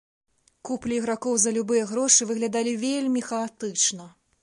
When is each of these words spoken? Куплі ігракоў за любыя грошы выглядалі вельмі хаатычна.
Куплі 0.69 0.95
ігракоў 1.01 1.37
за 1.45 1.53
любыя 1.59 1.83
грошы 1.93 2.31
выглядалі 2.33 2.77
вельмі 2.89 3.27
хаатычна. 3.31 4.13